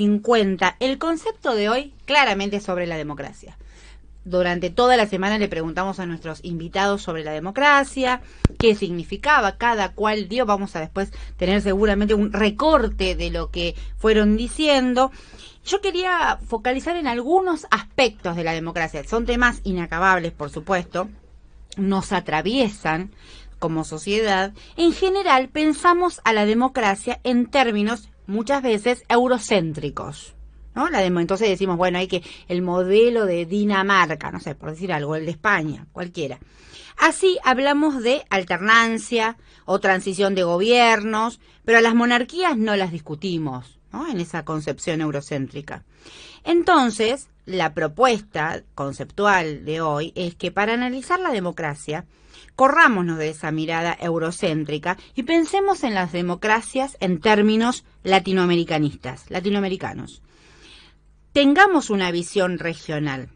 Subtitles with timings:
[0.00, 3.58] 50, el concepto de hoy claramente es sobre la democracia.
[4.24, 8.22] Durante toda la semana le preguntamos a nuestros invitados sobre la democracia,
[8.58, 10.46] qué significaba cada cual dio.
[10.46, 15.12] Vamos a después tener seguramente un recorte de lo que fueron diciendo.
[15.66, 19.04] Yo quería focalizar en algunos aspectos de la democracia.
[19.06, 21.10] Son temas inacabables, por supuesto.
[21.76, 23.10] Nos atraviesan
[23.58, 24.54] como sociedad.
[24.78, 30.34] En general, pensamos a la democracia en términos muchas veces eurocéntricos.
[30.74, 30.88] ¿No?
[30.88, 35.16] La entonces decimos, bueno, hay que el modelo de Dinamarca, no sé, por decir algo,
[35.16, 36.38] el de España, cualquiera.
[36.96, 43.79] Así hablamos de alternancia o transición de gobiernos, pero a las monarquías no las discutimos,
[43.92, 45.84] En esa concepción eurocéntrica.
[46.44, 52.06] Entonces, la propuesta conceptual de hoy es que para analizar la democracia,
[52.56, 60.22] corrámonos de esa mirada eurocéntrica y pensemos en las democracias en términos latinoamericanistas, latinoamericanos.
[61.32, 63.28] Tengamos una visión regional.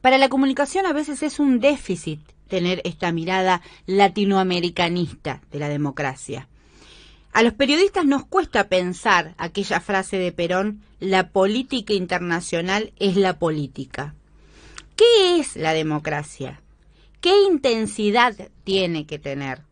[0.00, 6.48] Para la comunicación a veces es un déficit tener esta mirada latinoamericanista de la democracia.
[7.38, 13.38] A los periodistas nos cuesta pensar aquella frase de Perón, la política internacional es la
[13.38, 14.16] política.
[14.96, 16.60] ¿Qué es la democracia?
[17.20, 19.62] ¿Qué intensidad tiene que tener?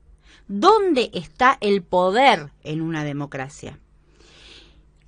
[0.47, 3.81] ¿Dónde está el poder en una democracia?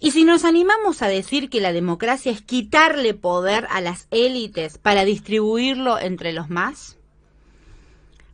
[0.00, 4.78] Y si nos animamos a decir que la democracia es quitarle poder a las élites
[4.78, 6.98] para distribuirlo entre los más,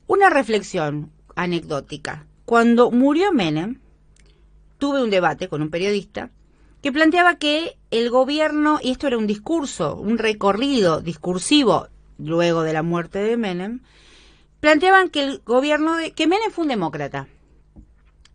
[0.07, 2.25] una reflexión anecdótica.
[2.47, 3.84] Cuando murió Menem,
[4.85, 6.29] tuve un debate con un periodista
[6.83, 12.75] que planteaba que el gobierno, y esto era un discurso, un recorrido discursivo luego de
[12.75, 13.81] la muerte de Menem,
[14.61, 17.29] planteaban que el gobierno de, que Menem fue un demócrata,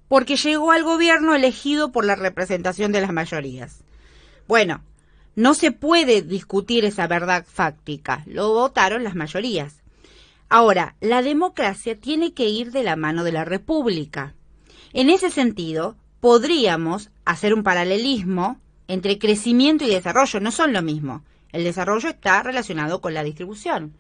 [0.08, 3.84] porque llegó al gobierno elegido por la representación de las mayorías.
[4.48, 4.82] Bueno,
[5.36, 9.84] no se puede discutir esa verdad fáctica, lo votaron las mayorías.
[10.50, 14.34] Ahora, la democracia tiene que ir de la mano de la república.
[14.94, 20.40] En ese sentido, podríamos hacer un paralelismo entre crecimiento y desarrollo.
[20.40, 21.24] No son lo mismo.
[21.52, 23.94] El desarrollo está relacionado con la distribución.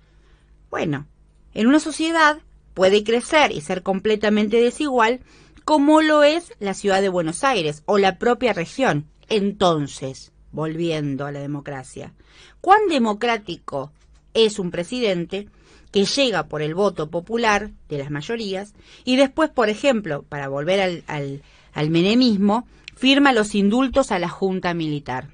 [0.70, 1.08] Bueno,
[1.54, 2.40] en una sociedad
[2.74, 5.22] puede crecer y ser completamente desigual
[5.66, 9.06] como lo es la ciudad de Buenos Aires o la propia región.
[9.30, 12.14] Entonces, volviendo a la democracia,
[12.62, 13.92] ¿cuán democrático
[14.34, 15.48] es un presidente
[15.92, 18.74] que llega por el voto popular de las mayorías
[19.06, 21.42] y después, por ejemplo, para volver al,
[21.74, 25.30] al menemismo, firma los indultos a la Junta Militar?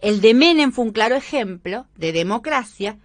[0.00, 2.98] El de Menem fue un claro ejemplo de democracia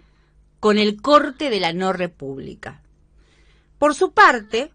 [0.60, 2.82] con el corte de la no república.
[3.80, 4.72] Por su parte,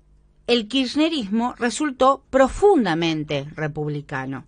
[0.47, 4.45] el kirchnerismo resultó profundamente republicano.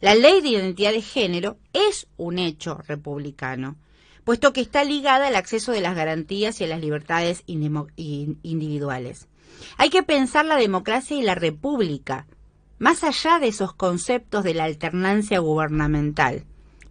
[0.00, 3.76] La ley de identidad de género es un hecho republicano,
[4.24, 9.26] puesto que está ligada al acceso de las garantías y a las libertades individuales.
[9.76, 12.26] Hay que pensar la democracia y la república,
[12.78, 16.44] más allá de esos conceptos de la alternancia gubernamental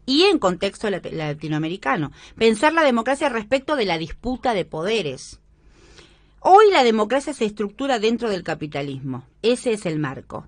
[0.06, 2.12] y en contexto latinoamericano.
[2.38, 5.40] Pensar la democracia respecto de la disputa de poderes.
[6.40, 9.28] Hoy la democracia se estructura dentro del capitalismo.
[9.42, 10.48] Ese es el marco.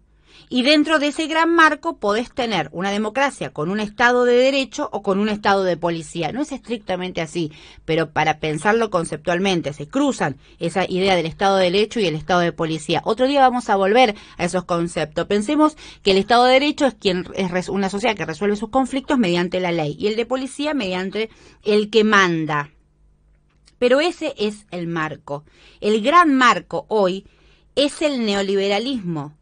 [0.52, 4.90] Y dentro de ese gran marco podés tener una democracia con un Estado de derecho
[4.92, 6.32] o con un Estado de policía.
[6.32, 7.52] No es estrictamente así,
[7.86, 12.40] pero para pensarlo conceptualmente se cruzan esa idea del Estado de derecho y el Estado
[12.40, 13.02] de policía.
[13.06, 15.28] Otro día vamos a volver a esos conceptos.
[15.28, 19.20] Pensemos que el Estado de derecho es quien es una sociedad que resuelve sus conflictos
[19.20, 21.30] mediante la ley y el de policía mediante
[21.64, 22.72] el que manda.
[23.78, 25.46] Pero ese es el marco.
[25.80, 27.26] El gran marco hoy
[27.76, 29.39] es el neoliberalismo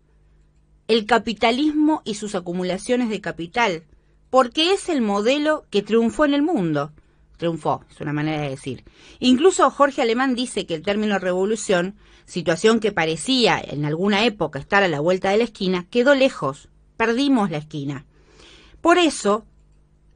[0.87, 3.83] el capitalismo y sus acumulaciones de capital,
[4.29, 6.91] porque es el modelo que triunfó en el mundo.
[7.37, 8.83] Triunfó, es una manera de decir.
[9.19, 14.83] Incluso Jorge Alemán dice que el término revolución, situación que parecía en alguna época estar
[14.83, 16.69] a la vuelta de la esquina, quedó lejos.
[16.97, 18.05] Perdimos la esquina.
[18.81, 19.45] Por eso,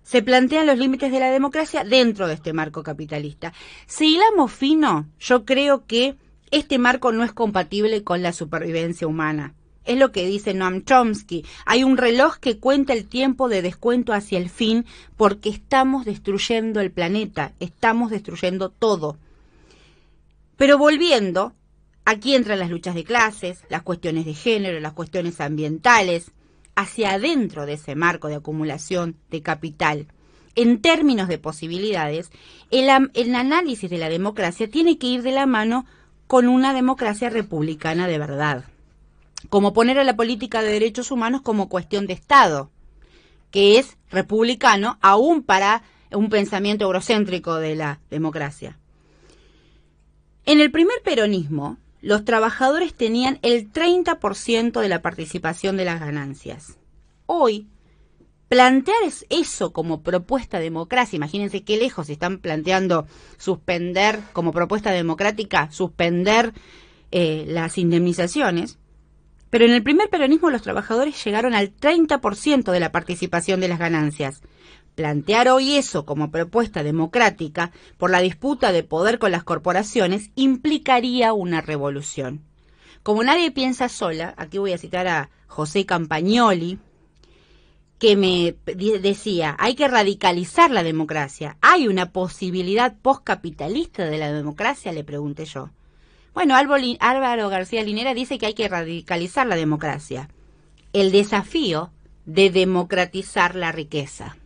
[0.04, 3.54] se plantean los límites de la democracia dentro de este marco capitalista.
[3.86, 6.16] Si hilamos fino, yo creo que
[6.50, 9.54] este marco no es compatible con la supervivencia humana.
[9.86, 11.44] Es lo que dice Noam Chomsky.
[11.66, 14.86] Hay un reloj que cuenta el tiempo de descuento hacia el fin
[15.18, 19.18] porque estamos destruyendo el planeta, estamos destruyendo todo.
[20.56, 21.54] Pero volviendo,
[22.06, 26.32] aquí entran las luchas de clases, las cuestiones de género, las cuestiones ambientales,
[26.76, 30.08] hacia adentro de ese marco de acumulación de capital.
[30.54, 32.30] En términos de posibilidades,
[32.70, 35.86] el, el análisis de la democracia tiene que ir de la mano
[36.28, 38.71] con una democracia republicana de verdad
[39.50, 42.72] como poner a la política de derechos humanos como cuestión de Estado.
[43.52, 48.80] que es republicano, aún para un pensamiento eurocéntrico de la democracia.
[50.46, 56.78] En el primer peronismo, los trabajadores tenían el 30% de la participación de las ganancias.
[57.26, 57.68] Hoy,
[58.48, 58.98] plantear
[59.30, 63.06] eso como propuesta democrática, imagínense qué lejos están planteando
[63.38, 66.54] suspender como propuesta democrática, suspender
[67.12, 68.80] eh, las indemnizaciones,
[69.52, 73.78] pero en el primer peronismo los trabajadores llegaron al 30% de la participación de las
[73.78, 74.42] ganancias.
[74.96, 81.34] Plantear hoy eso como propuesta democrática por la disputa de poder con las corporaciones implicaría
[81.34, 82.42] una revolución.
[83.04, 86.80] Como nadie piensa sola, aquí voy a citar a José Campagnoli,
[88.00, 91.58] que me decía, hay que radicalizar la democracia.
[91.62, 94.92] ¿Hay una posibilidad postcapitalista de la democracia?
[94.92, 95.70] Le pregunté yo.
[96.34, 100.30] Bueno, Álvaro García Linera dice que hay que radicalizar la democracia.
[100.94, 101.92] El desafío
[102.26, 104.38] de democratizar la riqueza.